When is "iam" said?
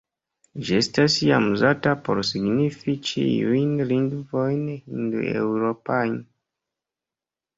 1.25-1.43